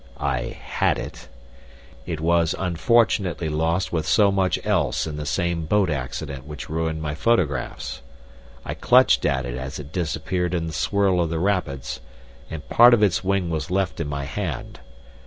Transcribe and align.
"I 0.19 0.57
had 0.63 0.97
it. 0.97 1.27
It 2.07 2.19
was 2.21 2.55
unfortunately 2.57 3.49
lost 3.49 3.93
with 3.93 4.07
so 4.07 4.31
much 4.31 4.57
else 4.65 5.05
in 5.05 5.15
the 5.17 5.27
same 5.27 5.65
boat 5.67 5.91
accident 5.91 6.47
which 6.47 6.71
ruined 6.71 7.03
my 7.03 7.13
photographs. 7.13 8.01
I 8.65 8.73
clutched 8.73 9.25
at 9.25 9.45
it 9.45 9.53
as 9.55 9.77
it 9.77 9.93
disappeared 9.93 10.55
in 10.55 10.65
the 10.65 10.73
swirl 10.73 11.21
of 11.21 11.29
the 11.29 11.37
rapids, 11.37 11.99
and 12.49 12.67
part 12.67 12.95
of 12.95 13.03
its 13.03 13.23
wing 13.23 13.51
was 13.51 13.69
left 13.69 13.99
in 13.99 14.07
my 14.07 14.23
hand. 14.23 14.79